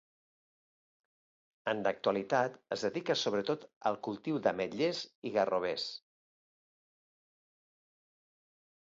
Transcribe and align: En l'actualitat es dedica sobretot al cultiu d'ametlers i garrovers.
En 1.73 1.83
l'actualitat 1.87 2.57
es 2.77 2.87
dedica 2.87 3.17
sobretot 3.25 3.69
al 3.91 4.01
cultiu 4.09 4.41
d'ametlers 4.49 5.05
i 5.33 5.37
garrovers. 5.39 5.89